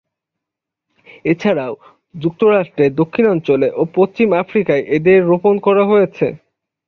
[1.25, 1.73] এছাড়াও
[2.15, 6.27] যুক্তরাষ্ট্রের দক্ষিণাঞ্চলে ও পশ্চিম আফ্রিকায় এদের রোপন করা হয়েছে।